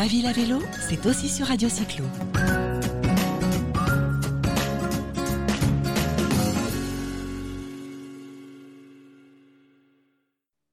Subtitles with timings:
[0.00, 2.06] Ma ville à vélo, c'est aussi sur Radio Cyclo.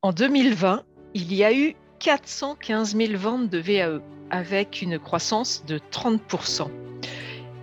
[0.02, 4.00] En 2020, il y a eu 415 000 ventes de VAE,
[4.30, 6.70] avec une croissance de 30%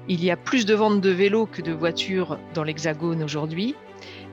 [0.08, 3.74] Il y a plus de ventes de vélos que de voitures dans l'Hexagone aujourd'hui,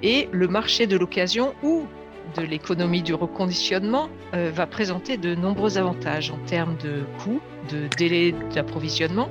[0.04, 1.86] et le marché de l'occasion ou
[2.35, 7.88] de l'économie du reconditionnement euh, va présenter de nombreux avantages en termes de coûts, de
[7.98, 9.29] délai d'approvisionnement.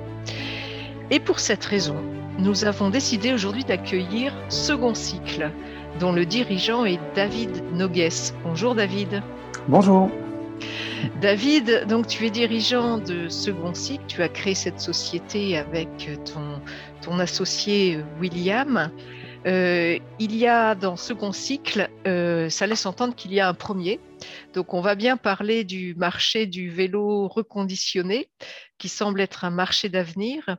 [1.10, 1.96] Et pour cette raison,
[2.38, 5.50] nous avons décidé aujourd'hui d'accueillir Second Cycle,
[5.98, 8.08] dont le dirigeant est David Nogues.
[8.44, 9.22] Bonjour David.
[9.68, 10.10] Bonjour.
[11.20, 15.88] David, donc tu es dirigeant de Second Cycle, tu as créé cette société avec
[16.24, 16.60] ton,
[17.02, 18.90] ton associé William.
[19.46, 23.54] Euh, il y a dans second cycle, euh, ça laisse entendre qu'il y a un
[23.54, 24.00] premier.
[24.52, 28.28] Donc on va bien parler du marché du vélo reconditionné,
[28.76, 30.56] qui semble être un marché d'avenir.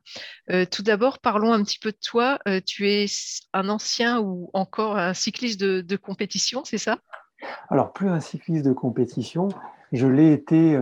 [0.50, 2.39] Euh, tout d'abord, parlons un petit peu de toi.
[2.66, 3.06] tu es
[3.53, 6.97] un ancien ou encore un cycliste de, compétition, c'est ça?
[7.69, 9.50] Alors plus un cycliste de compétition,
[9.91, 10.78] je l'ai été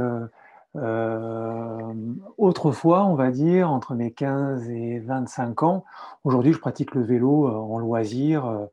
[0.75, 1.93] euh,
[2.37, 5.85] autrefois, on va dire, entre mes 15 et 25 ans,
[6.23, 8.65] aujourd'hui, je pratique le vélo euh, en loisir, euh,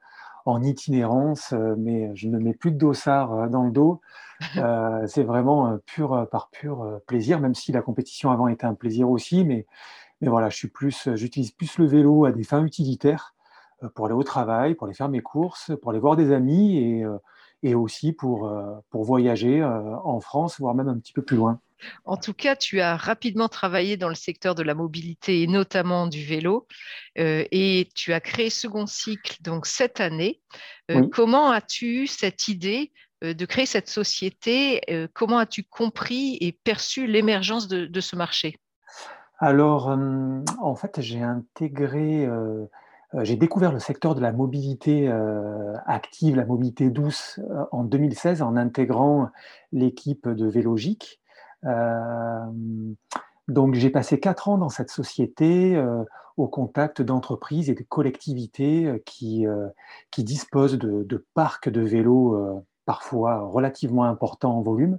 [0.45, 4.01] en itinérance, mais je ne mets plus de dossard dans le dos.
[5.09, 9.45] c'est vraiment pur par pur plaisir, même si la compétition avant était un plaisir aussi.
[9.45, 9.67] Mais,
[10.21, 13.35] mais voilà, je suis plus, j'utilise plus le vélo à des fins utilitaires
[13.95, 17.05] pour aller au travail, pour aller faire mes courses, pour aller voir des amis et,
[17.65, 18.49] et aussi pour,
[18.91, 21.59] pour voyager en France, voire même un petit peu plus loin.
[22.05, 26.07] En tout cas, tu as rapidement travaillé dans le secteur de la mobilité et notamment
[26.07, 26.67] du vélo,
[27.19, 30.41] euh, et tu as créé Second Cycle donc cette année.
[30.91, 32.93] Euh, comment as-tu eu cette idée
[33.25, 34.81] euh, de créer cette société
[35.15, 38.59] Comment as-tu compris et perçu l'émergence de, ce marché?
[39.39, 42.29] Alors, en fait, j'ai intégré
[43.23, 45.11] j'ai découvert le secteur de la mobilité
[45.87, 47.41] active, la mobilité douce
[47.73, 49.31] en 2016 en intégrant
[49.73, 51.21] l'équipe de Vélogique.
[51.67, 52.45] Euh,
[53.49, 56.03] donc j'ai passé quatre ans dans cette société euh,
[56.37, 64.05] au contact d'entreprises et de collectivités euh, qui, disposent de, parcs de vélos parfois relativement
[64.05, 64.99] importants en volume.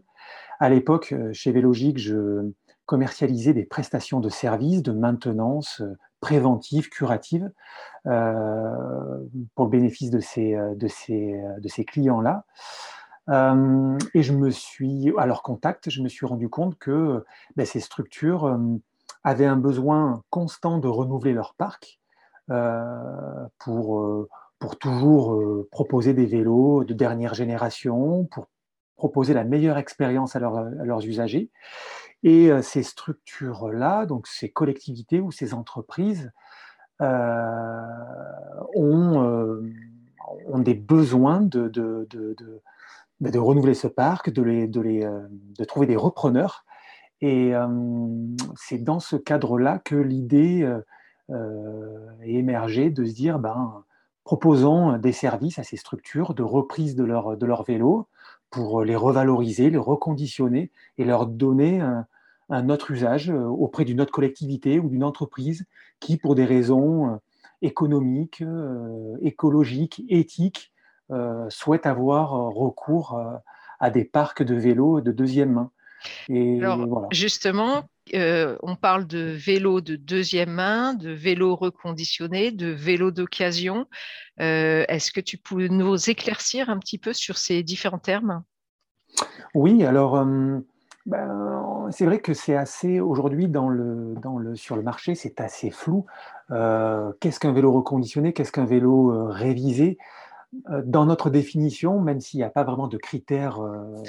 [0.59, 2.51] À l'époque, chez Vélogique, je
[2.85, 5.83] commercialisais des prestations de services, de maintenance
[6.21, 7.51] préventive, curative,
[8.03, 12.45] pour le bénéfice de ces clients-là.
[13.29, 17.65] Euh, et je me suis, à leur contact, je me suis rendu compte que ben,
[17.65, 18.57] ces structures euh,
[19.23, 21.99] avaient un besoin constant de renouveler leur parc
[22.49, 24.27] euh, pour,
[24.59, 28.47] pour toujours proposer des vélos de dernière génération, pour
[28.95, 31.49] proposer la meilleure expérience à, leurs usagers.
[32.23, 36.31] Et ces structures-là, donc ces collectivités ou ces entreprises,
[36.99, 37.21] ont,
[38.73, 41.67] ont, des besoins de
[43.21, 46.65] renouveler ce parc, de, les, de, euh, de trouver des repreneurs.
[47.21, 47.67] Et euh,
[48.55, 50.63] c'est dans ce cadre-là que l'idée
[51.31, 53.83] euh, est émergée de se dire, ben,
[54.23, 58.07] proposons des services à ces structures de reprise de leurs de leur vélos
[58.49, 61.81] pour les revaloriser, les reconditionner et leur donner
[62.49, 65.65] un, autre usage auprès d'une autre collectivité ou d'une entreprise
[65.99, 67.19] qui, pour des raisons
[67.61, 68.43] économiques,
[69.21, 70.71] écologiques, éthiques,
[71.49, 73.35] souhaitent avoir euh, recours euh,
[73.79, 75.71] à des parcs de vélos de deuxième main.
[76.29, 83.11] Et Alors, justement, on parle de vélos de deuxième main, de vélos reconditionnés, de vélos
[83.11, 83.87] d'occasion.
[84.37, 88.43] Est-ce que tu peux nous éclaircir un petit peu sur ces différents termes?
[89.53, 90.23] Oui, alors
[91.05, 95.41] ben, c'est vrai que c'est assez aujourd'hui dans le, dans le, sur le marché, c'est
[95.41, 96.05] assez flou.
[96.49, 98.33] Qu'est-ce qu'un vélo reconditionné?
[98.33, 99.97] Qu'est-ce qu'un vélo révisé?
[99.99, 104.03] euh, dans notre définition, même s'il n'y a pas vraiment de critères euh,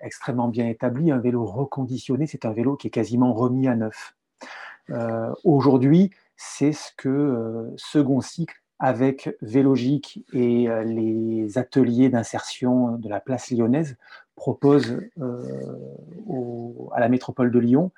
[0.00, 4.14] extrêmement bien établis, un vélo reconditionné, c'est un vélo qui est quasiment remis à neuf.
[4.90, 13.18] Euh, aujourd'hui, c'est ce que Second Cycle, avec Vélogique et les ateliers d'insertion de la
[13.18, 13.96] place lyonnaise,
[14.36, 15.00] propose
[16.92, 17.90] à la métropole de Lyon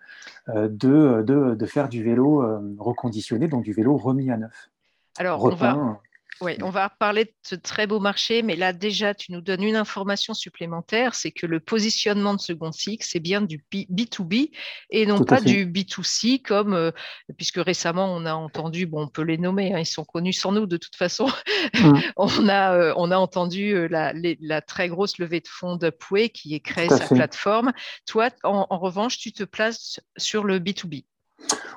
[0.49, 2.43] de, de, faire du vélo
[2.79, 4.71] reconditionné, donc du vélo remis à neuf.
[5.19, 6.01] Alors, on va,
[6.43, 9.63] Oui, on va parler de ce très beau marché, mais là déjà, tu nous donnes
[9.63, 14.51] une information supplémentaire, c'est que le positionnement de second cycle, c'est bien du B2B
[14.89, 16.93] et non pas du B2C, comme, euh,
[17.37, 20.53] puisque récemment, on a entendu, bon, on peut les nommer, hein, ils sont connus sans
[20.53, 21.27] nous de toute façon,
[21.75, 21.93] mmh.
[22.17, 26.55] on, a, euh, on a entendu euh, la, très grosse levée de fonds d'Upway qui
[26.55, 27.73] est créé sa plateforme.
[28.07, 31.05] Toi, en revanche, tu te places sur le B2B.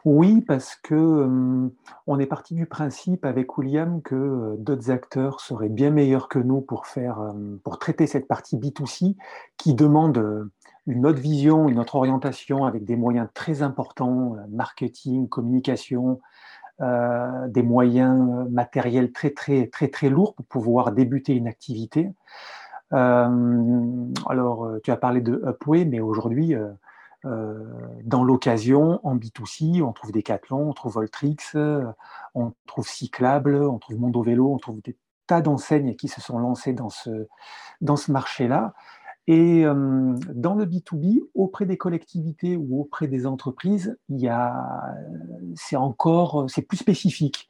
[0.06, 1.72] Oui, parce que
[2.08, 6.60] on est parti du principe avec William que d'autres acteurs seraient bien meilleurs que nous
[6.60, 7.34] pour faire,
[7.64, 9.16] pour traiter cette partie B2C
[9.58, 10.50] qui demande
[10.88, 16.20] une autre vision, une autre orientation avec des moyens très importants, marketing, communication,
[16.80, 22.12] des moyens matériels très très très très lourds pour pouvoir débuter une activité.
[22.92, 26.70] alors, tu as parlé de Upway, mais aujourd'hui, euh,
[27.24, 31.86] dans l'occasion, en B2C, on trouve Decathlon, on trouve Voltrix, euh,
[32.36, 36.38] on trouve Cyclable, on trouve Mondo Vélo, on trouve des tas d'enseignes qui se sont
[36.38, 37.28] lancées dans ce,
[37.80, 38.74] dans ce marché-là.
[39.28, 43.98] Et euh, dans le B2B, auprès des collectivités ou auprès des entreprises,
[45.56, 47.50] c'est encore, c'est plus spécifique.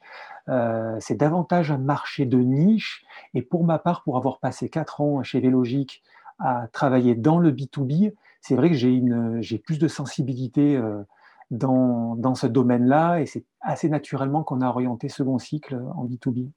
[0.99, 3.03] c'est davantage un marché de niche.
[3.33, 6.03] Et pour ma part, pour avoir passé quatre ans chez Vélogique
[6.37, 11.01] à travailler dans le B2B, c'est vrai que j'ai plus de sensibilité euh,
[11.49, 16.51] dans, dans ce domaine-là et c'est assez naturellement qu'on a orienté second cycle en B2B.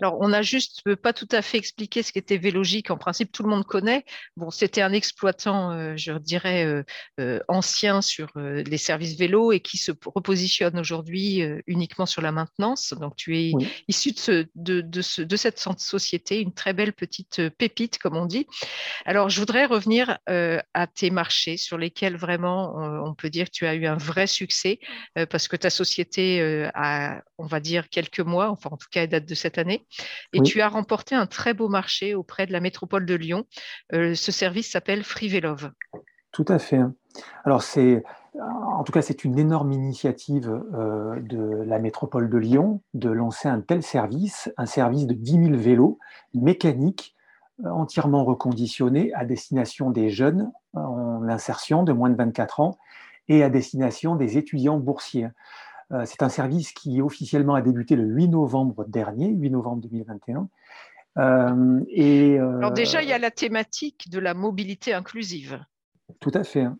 [0.00, 2.90] Alors, on n'a juste pas tout à fait expliqué ce qu'était Vélogique.
[2.90, 4.04] En principe, tout le monde connaît.
[4.36, 6.84] Bon, c'était un exploitant, euh, je dirais, euh,
[7.18, 12.94] euh, ancien sur les services vélo et qui se repositionne aujourd'hui uniquement sur la maintenance.
[13.00, 13.52] Donc, tu es
[13.88, 18.46] issu de, de, de, de, cette société, une très belle petite pépite, comme on dit.
[19.04, 23.66] Alors, je voudrais revenir à tes marchés sur lesquels vraiment on peut dire que tu
[23.66, 24.78] as eu un vrai succès
[25.28, 29.02] parce que ta société euh, à, on va dire, quelques mois, enfin en tout cas,
[29.02, 29.86] elle date de cette année.
[30.32, 33.44] Et tu as remporté un très beau marché auprès de la métropole de Lyon.
[33.92, 35.70] Euh, ce service s'appelle Freevelove.
[36.32, 36.80] Tout à fait.
[37.44, 38.02] Alors, c'est,
[38.40, 43.48] en tout cas, c'est une énorme initiative euh, de la métropole de Lyon de lancer
[43.48, 45.98] un tel service, un service de 10 000 vélos
[46.34, 47.16] mécaniques
[47.64, 52.78] entièrement reconditionnés à destination des jeunes en insertion de moins de 24 ans
[53.28, 55.28] et à destination des étudiants boursiers.
[55.92, 60.48] Euh, c'est un service qui officiellement a débuté le 8 novembre dernier, 8 novembre 2021.
[61.18, 65.58] Euh, et, euh, Alors déjà, il y a la thématique de la mobilité inclusive.
[66.20, 66.62] Tout à fait.
[66.62, 66.78] Hein.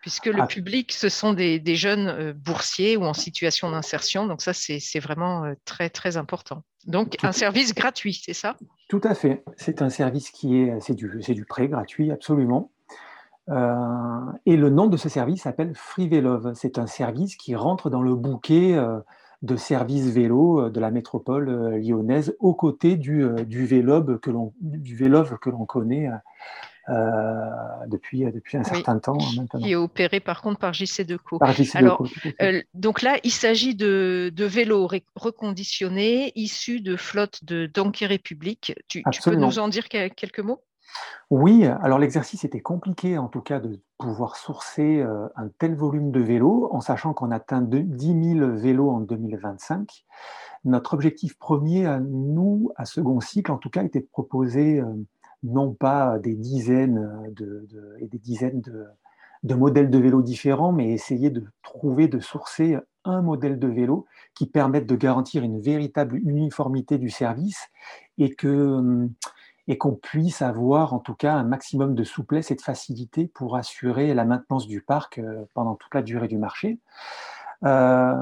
[0.00, 0.46] Puisque le ah.
[0.46, 4.26] public, ce sont des, jeunes boursiers ou en situation d'insertion.
[4.26, 6.62] Donc ça, c'est vraiment très, très important.
[6.86, 8.56] Donc un service gratuit, c'est ça?
[8.90, 9.42] Tout à fait.
[9.56, 12.70] C'est un service qui est, c'est du, du prêt gratuit, absolument.
[13.50, 16.52] Euh, et le nom de ce service s'appelle FreeVélove.
[16.54, 19.00] C'est un service qui rentre dans le bouquet euh,
[19.42, 25.66] de services vélo euh, de la métropole lyonnaise aux côtés du, du Vélobe que l'on
[25.66, 26.08] connaît
[27.86, 29.60] depuis, depuis un certain temps maintenant.
[29.60, 31.38] Qui est opéré par contre par JC Deco.
[31.38, 32.02] Par JC Alors,
[32.72, 38.74] donc là, il s'agit de, de vélos reconditionnés issus de flottes de Donkey République.
[38.88, 40.62] Tu, tu, peux nous en dire quelques mots?
[41.30, 46.10] Oui, alors l'exercice était compliqué en tout cas de pouvoir sourcer euh, un tel volume
[46.10, 50.04] de vélos en sachant qu'on atteint 10 000 vélos en 2025.
[50.64, 54.86] Notre objectif premier à nous, à second cycle en tout cas, était de proposer euh,
[55.42, 57.66] non pas des dizaines de,
[58.00, 58.86] et des dizaines de,
[59.44, 64.06] de modèles de vélos différents, mais essayer de trouver, de sourcer un modèle de vélo
[64.34, 67.68] qui permette de garantir une véritable uniformité du service
[68.18, 69.12] et que hum,
[69.68, 73.56] et qu'on puisse avoir en tout cas un maximum de souplesse et de facilité pour
[73.56, 76.78] assurer la maintenance du parc euh, pendant toute la durée du marché.
[77.64, 78.14] Euh,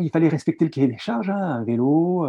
[0.00, 2.26] il fallait respecter le cahier des charges, hein, un vélo,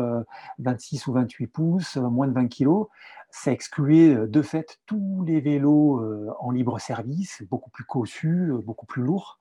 [0.59, 2.87] 26 euh, ou 28 pouces, moins de 20 kg.
[3.29, 6.03] Ça excluait de fait tous les vélos
[6.39, 9.39] en libre service, beaucoup plus cossus, beaucoup plus lourds.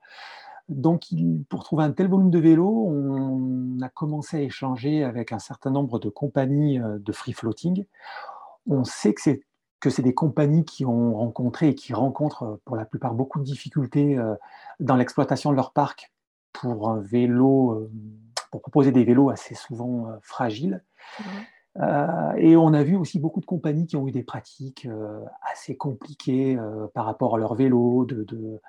[0.68, 1.06] Donc,
[1.48, 5.70] pour trouver un tel volume de vélos, on a commencé à échanger avec un certain
[5.70, 7.84] nombre de compagnies euh, de free floating.
[8.68, 9.42] On sait que c'est
[9.80, 13.40] que c'est des compagnies qui ont rencontré et qui rencontrent euh, pour la plupart beaucoup
[13.40, 14.34] de difficultés euh,
[14.78, 16.12] dans l'exploitation de leur parc
[16.52, 17.90] pour un vélo,
[18.52, 20.84] pour proposer des vélos assez souvent fragiles.
[21.18, 21.86] Mmh.
[22.36, 24.86] et on a vu aussi beaucoup de compagnies qui ont eu des pratiques
[25.50, 26.58] assez compliquées
[26.92, 28.60] par rapport à leur vélo, de, de,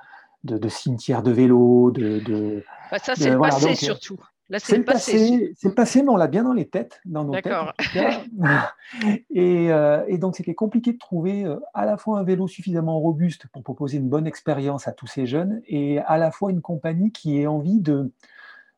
[0.69, 2.63] cimetières de vélos, de.
[2.91, 4.19] Bah, ça, c'est le passé euh, surtout.
[4.59, 7.33] C'est le passé, c'est le passé, mais on l'a bien dans les têtes, dans nos
[7.33, 7.47] têtes.
[9.31, 12.99] et, euh, et, donc, c'était compliqué de trouver euh, à la fois un vélo suffisamment
[12.99, 16.61] robuste pour proposer une bonne expérience à tous ces jeunes, et à la fois une
[16.61, 18.11] compagnie qui ait envie de,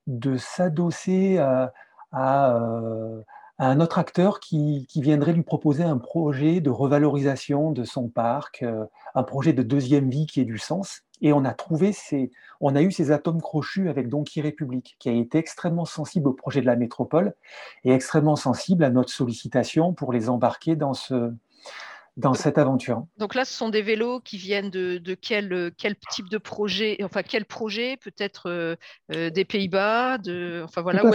[0.08, 1.74] de s'adosser à,
[2.12, 2.58] à,
[3.58, 8.64] un autre acteur qui, viendrait lui proposer un projet de revalorisation de son parc,
[9.16, 11.05] un projet de deuxième vie qui ait du sens.
[11.22, 15.10] Et on a trouvé ces, on a eu ces atomes crochus avec Donkey République, qui
[15.10, 17.34] a été extrêmement sensible au projet de la métropole
[17.84, 21.32] et extrêmement sensible à notre sollicitation pour les embarquer dans ce,
[22.18, 23.06] dans cette aventure.
[23.18, 27.24] Donc là, ce sont des vélos qui viennent de, quel, quel, type de projet Enfin,
[27.24, 28.76] quel projet Peut-être euh,
[29.14, 31.06] euh, des Pays-Bas de, Enfin voilà.
[31.06, 31.12] Où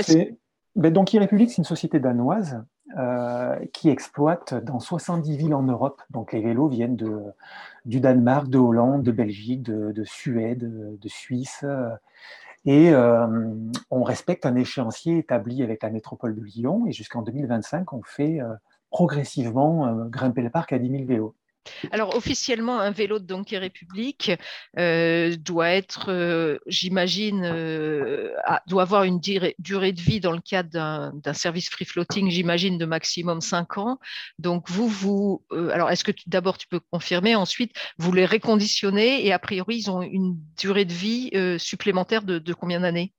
[0.76, 2.62] ben, Donkey République, c'est une société danoise
[3.72, 6.02] qui exploite dans 70 villes en Europe.
[6.10, 6.96] Donc les vélos viennent
[7.84, 11.64] du Danemark, de Hollande, de Belgique, de, Suède, de Suisse.
[12.66, 12.92] Et
[13.90, 16.86] on respecte un échéancier établi avec la métropole de Lyon.
[16.86, 18.40] Et jusqu'en 2025, on fait
[18.90, 21.34] progressivement euh, grimper le parc à 10 000 vélos.
[21.92, 24.32] Alors officiellement, un vélo de Donkey République
[24.78, 27.42] euh, doit être, euh, j'imagine,
[28.66, 32.84] doit avoir une durée, de vie dans le cadre d'un service free floating, j'imagine, de
[32.84, 33.98] maximum 5 ans.
[34.38, 39.32] Donc vous, vous, alors est-ce que d'abord tu peux confirmer, ensuite vous les réconditionnez et
[39.32, 43.12] a priori ils ont une durée de vie supplémentaire de, combien d'années?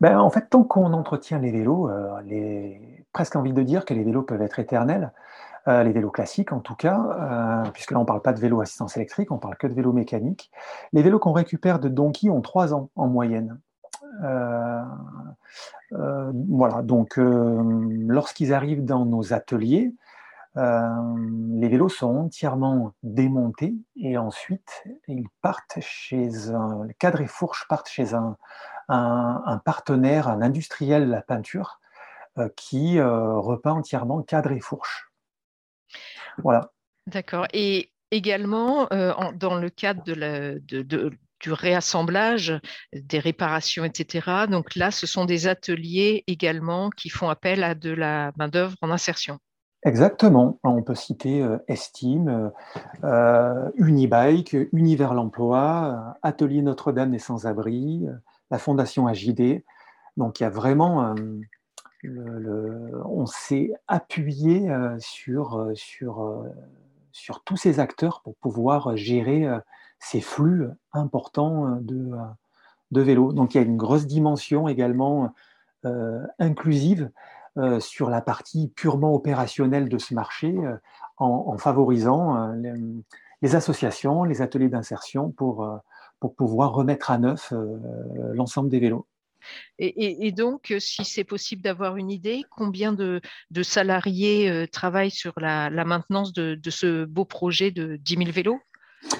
[0.00, 3.04] Ben, en fait, tant qu'on entretient les vélos, euh, les...
[3.12, 5.12] presque envie de dire que les vélos peuvent être éternels,
[5.68, 8.40] euh, les vélos classiques en tout cas, euh, puisque là on ne parle pas de
[8.40, 10.50] vélo assistance électrique, on parle que de vélo mécanique.
[10.92, 13.58] Les vélos qu'on récupère de Donkey ont trois ans en moyenne.
[15.90, 19.94] voilà, donc lorsqu'ils arrivent dans nos ateliers,
[20.56, 27.66] les vélos sont entièrement démontés et ensuite ils partent chez un, les cadres et fourches
[27.68, 28.36] partent chez un,
[28.88, 31.80] un, partenaire, un industriel de la peinture,
[32.38, 35.05] euh, qui euh, repeint entièrement cadre et fourche.
[36.42, 36.72] Voilà.
[37.06, 37.46] D'accord.
[37.52, 42.58] Et également, euh, dans le cadre de du réassemblage,
[42.94, 44.46] des réparations, etc.
[44.48, 48.90] Donc là, ce sont des ateliers également qui font appel à de la main-d'œuvre en
[48.90, 49.38] insertion.
[49.84, 50.58] Exactement.
[50.64, 52.50] On peut citer Estime,
[53.76, 58.06] Unibike, Univers l'emploi, Atelier Notre-Dame des Sans-Abri,
[58.50, 59.62] la Fondation AJD.
[60.16, 61.14] Donc il y a vraiment,
[62.08, 69.46] euh, on s'est appuyé euh, sur, euh, sur, tous ces acteurs pour pouvoir gérer
[69.98, 73.32] ces flux importants de, vélos.
[73.32, 75.32] Donc il y a une grosse dimension également
[76.38, 77.10] inclusive
[77.78, 80.54] sur la partie purement opérationnelle de ce marché
[81.16, 82.52] en, favorisant
[83.40, 85.66] les, associations, les ateliers d'insertion pour,
[86.36, 89.06] pouvoir remettre à neuf euh, l'ensemble des vélos.
[89.78, 93.20] Et, donc, si c'est possible d'avoir une idée, combien de,
[93.62, 98.58] salariés euh, travaillent sur la, maintenance de, ce beau projet de 10 000 vélos?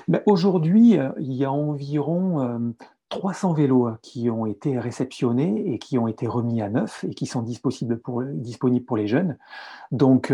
[0.09, 2.75] Ben, Aujourd'hui, euh, il y a environ
[3.09, 7.27] 300 vélos qui ont été réceptionnés et qui ont été remis à neuf et qui
[7.27, 9.37] sont disponibles pour les jeunes.
[9.93, 10.33] Donc,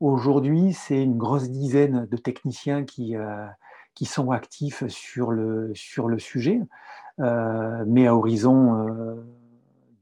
[0.00, 3.14] aujourd'hui, c'est une grosse dizaine de techniciens qui
[3.96, 6.60] qui sont actifs sur le, sur le sujet,
[7.18, 8.86] euh, mais à horizon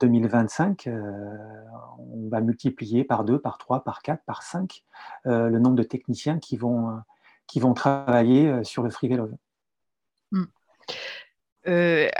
[0.01, 1.37] 2025, euh, euh,
[1.99, 4.83] on va multiplier par 2, par 3, par 4, par 5
[5.25, 7.01] le nombre de techniciens qui vont,
[7.47, 9.31] qui vont travailler sur le free vélo.
[10.33, 10.45] Hmm.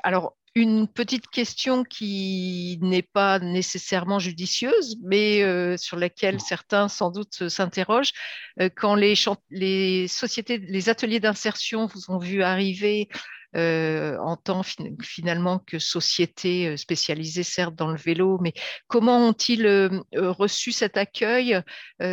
[0.04, 7.11] alors, une petite question qui n'est pas nécessairement judicieuse, mais euh, sur laquelle certains sans
[7.11, 8.12] doute s'interrogent.
[8.61, 9.14] Euh, quand les,
[9.50, 13.08] les, sociétés, les ateliers d'insertion vous ont vu arriver
[13.56, 14.62] euh, en tant
[15.02, 18.52] finalement que société spécialisée certes dans le vélo, mais
[18.87, 19.66] comment ont-ils
[20.12, 21.61] reçu cet accueil,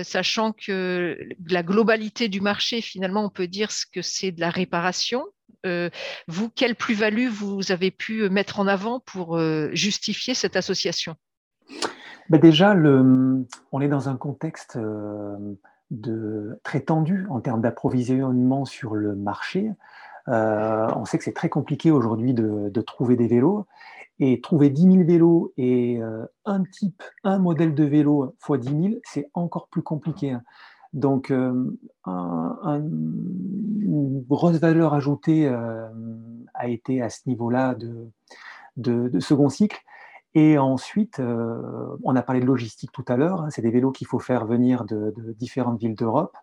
[0.04, 1.18] sachant que
[1.48, 5.41] la globalité du marché, finalement, on peut dire que c'est de la réparation, euh,
[6.28, 11.16] vous, quelle plus-value vous avez pu mettre en avant pour euh, justifier cette association?
[12.30, 12.76] Ben Déjà,
[13.72, 15.36] on est dans un contexte euh,
[15.90, 19.72] de, très tendu en termes d'approvisionnement sur le marché.
[20.28, 23.66] on sait que c'est très compliqué aujourd'hui de, trouver des vélos.
[24.24, 26.00] Et trouver 10 000 vélos et
[26.46, 30.38] un type, un modèle de vélo x 10 000, c'est encore plus compliqué.
[30.94, 35.88] Donc, euh, une grosse valeur ajoutée euh,
[36.54, 37.76] a été à ce niveau-là
[38.76, 39.82] de, second cycle.
[40.34, 43.92] Et ensuite, euh, on a parlé de logistique tout à l'heure, hein, c'est des vélos
[43.92, 46.38] qu'il faut faire venir de, différentes villes d'Europe,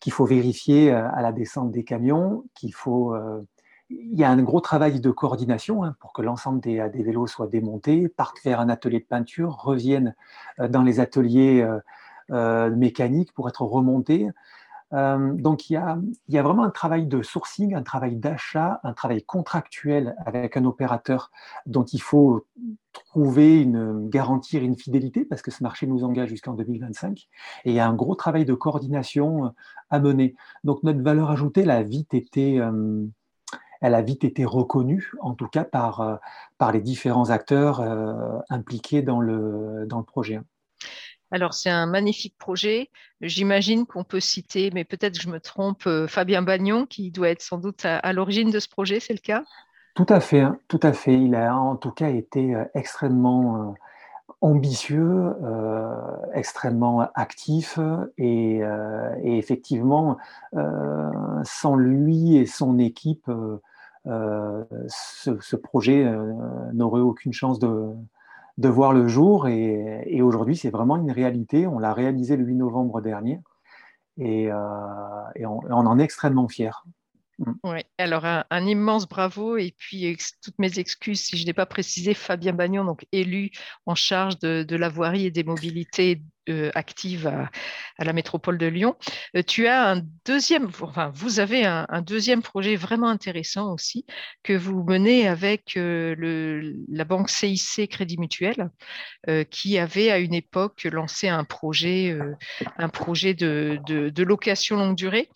[0.00, 3.16] qu'il faut vérifier à la descente des camions, qu'il faut...
[3.90, 7.26] il y a un gros travail de coordination hein, pour que l'ensemble des, des, vélos
[7.26, 10.14] soient démontés, partent vers un atelier de peinture, reviennent
[10.58, 11.66] dans les ateliers
[12.30, 14.28] euh, mécanique pour être remonté.
[14.92, 15.74] Euh, donc il
[16.28, 20.64] y, a, vraiment un travail de sourcing, un travail d'achat, un travail contractuel avec un
[20.64, 21.30] opérateur
[21.66, 22.46] dont il faut
[23.04, 27.28] trouver une garantir une fidélité parce que ce marché nous engage jusqu'en 2025
[27.64, 29.54] et il y a un gros travail de coordination
[29.88, 30.34] à mener.
[30.62, 33.06] Donc notre valeur ajoutée elle a vite été euh,
[33.80, 36.16] elle a vite été reconnue, en tout cas par, euh,
[36.72, 37.80] les différents acteurs
[38.48, 40.40] impliqués dans le projet.
[41.32, 42.90] Alors, c'est un magnifique projet.
[43.22, 47.40] J'imagine qu'on peut citer, mais peut-être je me trompe, euh, Fabien Bagnon, qui doit être
[47.40, 49.42] sans doute à, l'origine de ce projet, c'est le cas?
[49.94, 51.14] Tout à fait, hein, tout à fait.
[51.14, 53.72] Il a en tout cas été euh, extrêmement euh,
[54.42, 55.34] ambitieux,
[56.34, 57.78] extrêmement actif
[58.18, 58.60] et,
[59.22, 60.16] effectivement,
[61.44, 63.30] sans lui et son équipe,
[64.04, 66.12] ce, projet
[66.72, 67.94] n'aurait aucune chance de,
[68.58, 69.48] de voir le jour.
[69.48, 71.66] Et, aujourd'hui, c'est vraiment une réalité.
[71.66, 73.40] On l'a réalisé le 8 novembre dernier
[74.18, 74.56] et, euh,
[75.44, 76.70] on, en est extrêmement fiers.
[77.38, 77.52] Mm.
[77.64, 82.14] Oui, alors un, immense bravo et puis toutes mes excuses si je n'ai pas précisé,
[82.14, 83.50] Fabien Bagnon, donc élu
[83.86, 86.22] en charge de, la voirie et des mobilités
[86.74, 87.50] active à,
[88.04, 88.96] la métropole de Lyon.
[89.36, 94.04] Euh, tu as un deuxième, enfin, vous avez un, deuxième projet vraiment intéressant aussi
[94.42, 98.70] que vous menez avec euh, le, la banque CIC Crédit Mutuel,
[99.50, 102.16] qui avait à une époque lancé un projet,
[102.76, 105.28] un projet de, de, location longue durée.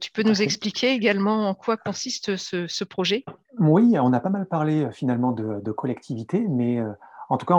[0.00, 3.24] tu peux nous expliquer également en quoi consiste ce, ce projet?
[3.58, 6.80] Oui, on a pas mal parlé finalement de, de collectivité, mais
[7.30, 7.56] en tout cas,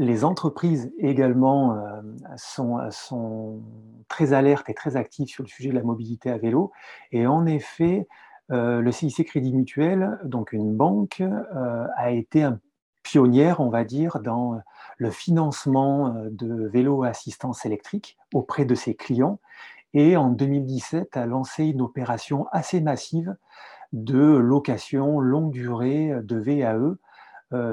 [0.00, 2.02] les entreprises également euh,
[2.36, 3.62] sont,
[4.08, 6.72] très alertes et très actives sur le sujet de la mobilité à vélo.
[7.12, 8.08] Et en effet,
[8.50, 12.58] euh, le CIC Crédit Mutuel, donc une banque, euh, a été un
[13.04, 14.60] pionnière, on va dire, dans
[14.98, 19.38] le financement de vélos assistance électrique auprès de ses clients.
[19.94, 23.36] Et en 2017, a lancé une opération assez massive
[23.92, 26.96] de location longue durée de VAE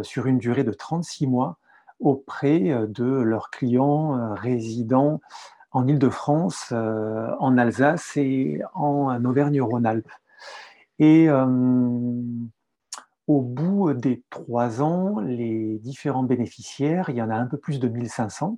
[0.03, 1.57] sur une durée de 36 mois
[1.99, 5.21] auprès euh, de leurs clients euh, résidant
[5.71, 10.09] en Ile-de-France, en Alsace et en Auvergne-Rhône-Alpes.
[10.97, 11.29] Et
[13.27, 17.79] au bout des trois ans, les différents bénéficiaires, il y en a un peu plus
[17.79, 18.57] de 1500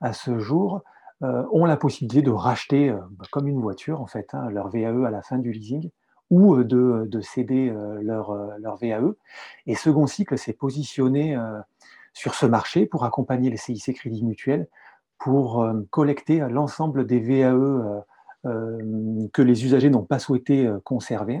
[0.00, 0.82] à ce jour,
[1.20, 5.10] ont la possibilité de racheter, bah, comme une voiture en fait, hein, leur VAE à
[5.10, 5.90] la fin du leasing
[6.30, 6.64] ou euh,
[7.06, 9.14] de, céder euh, leur, euh, leur, VAE.
[9.66, 11.36] Et Second Cycle s'est positionné
[12.12, 14.68] sur ce marché pour accompagner les CIC Crédit Mutuel
[15.18, 18.04] pour collecter l'ensemble des VAE
[18.44, 21.40] que les usagers n'ont pas souhaité conserver,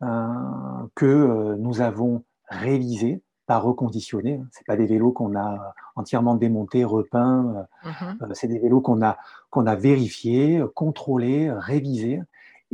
[0.00, 4.42] que nous avons révisés, pas reconditionnés.
[4.52, 7.66] Ce pas des vélos qu'on a entièrement démontés, repeints.
[7.84, 9.18] Mmh c'est des vélos qu'on a,
[9.50, 12.20] qu'on a vérifiés, contrôlés, révisés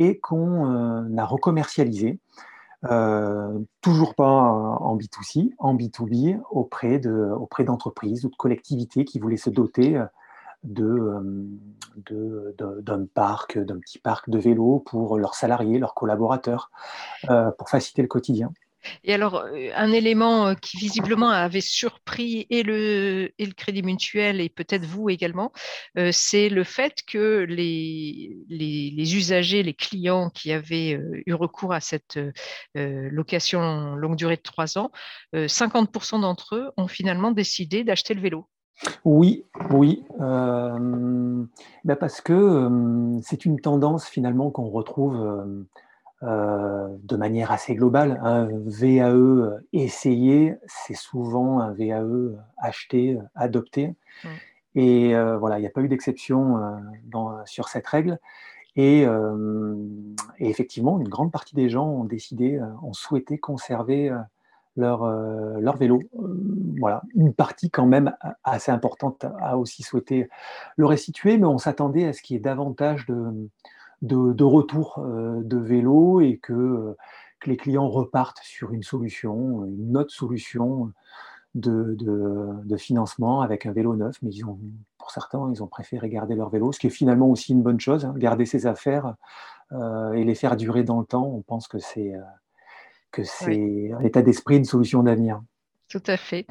[0.00, 2.18] et qu'on euh, a recommercialisé,
[2.90, 9.18] euh, toujours pas en B2C, en B2B, auprès, de, auprès d'entreprises ou de collectivités qui
[9.18, 10.06] voulaient se doter euh,
[11.94, 16.70] d'un parc, d'un petit parc de vélos pour leurs salariés, leurs collaborateurs,
[17.58, 18.52] pour faciliter le quotidien.
[19.05, 24.49] Et alors, euh, un élément euh, qui visiblement avait surpris et le, Crédit Mutuel et
[24.49, 25.53] peut-être vous également,
[25.99, 31.81] euh, c'est le fait que les, les, usagers, les clients qui avaient eu recours à
[31.81, 32.19] cette
[32.75, 34.90] location longue durée de trois ans,
[35.35, 38.47] 50% d'entre eux ont finalement décidé d'acheter le vélo.
[39.05, 42.69] Oui, oui, bah parce que
[43.23, 45.66] c'est une tendance finalement qu'on retrouve
[46.22, 48.20] euh, de manière assez globale.
[48.22, 53.94] Un VAE essayé, c'est souvent un VAE acheté, adopté.
[54.74, 58.18] Et euh, voilà, il n'y a pas eu d'exception euh, sur cette règle.
[58.76, 59.06] Et,
[60.38, 64.14] effectivement, une grande partie des gens ont décidé, ont souhaité conserver
[64.76, 65.04] leur,
[65.59, 66.00] leur vélo.
[66.78, 70.30] voilà, une partie quand même assez importante a aussi souhaité
[70.76, 73.50] le restituer, mais on s'attendait à ce qu'il y ait davantage de,
[74.02, 76.96] de, retour euh, de vélo et que,
[77.40, 80.92] que, les clients repartent sur une solution, une autre solution
[81.54, 84.16] de, de, financement avec un vélo neuf.
[84.22, 84.58] Mais ils ont,
[84.98, 87.80] pour certains, ils ont préféré garder leur vélo, ce qui est finalement aussi une bonne
[87.80, 88.04] chose.
[88.04, 89.14] Hein, garder ses affaires
[89.72, 92.20] euh, et les faire durer dans le temps, on pense que c'est euh,
[93.10, 95.42] que c'est un état d'esprit, une solution d'avenir.
[95.90, 96.46] Tout à fait.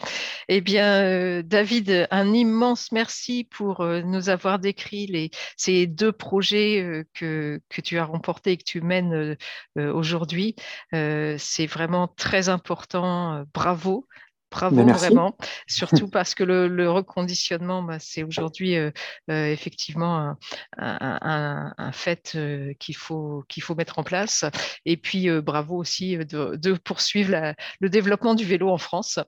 [0.49, 6.82] Eh bien, euh, David, un immense merci pour euh, nous avoir décrit ces deux projets
[6.82, 9.38] euh, que, tu as remportés et que tu mènes
[9.78, 10.56] aujourd'hui.
[10.91, 13.45] C'est vraiment très important.
[13.54, 14.08] Bravo.
[14.51, 15.35] Bravo vraiment,
[15.67, 18.89] surtout parce que le, reconditionnement, bah, c'est aujourd'hui euh,
[19.29, 20.35] euh, effectivement
[20.77, 24.45] un, fait euh, qu'il faut, qu'il faut mettre en place.
[24.85, 29.19] Et puis bravo aussi de, poursuivre le développement du vélo en France.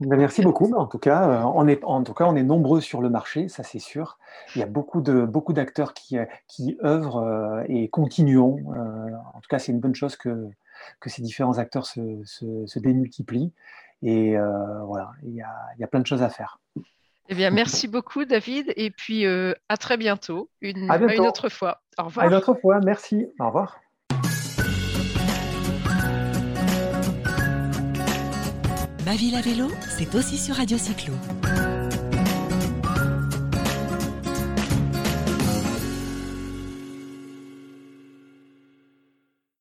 [0.00, 0.72] Ben, merci beaucoup.
[0.76, 3.62] En tout, cas, on est, en tout cas, on est nombreux sur le marché, ça
[3.62, 4.18] c'est sûr.
[4.56, 6.16] Il y a beaucoup, de, beaucoup d'acteurs qui,
[6.48, 8.58] qui œuvrent et continuons.
[9.34, 10.48] en tout cas, c'est une bonne chose que,
[11.00, 13.52] que ces différents acteurs se, se démultiplient.
[14.04, 16.58] Et euh, voilà, il y, a, plein de choses à faire.
[17.30, 18.70] Eh bien, merci beaucoup, David.
[18.76, 21.80] Et puis, euh, à très bientôt, une, une autre fois.
[21.98, 22.26] Au revoir.
[22.26, 23.26] À une autre fois, merci.
[23.40, 23.80] Au revoir.
[29.06, 31.14] Ma ville à vélo, c'est aussi sur Radio Cyclo.